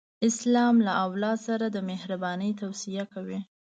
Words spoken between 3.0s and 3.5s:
کوي.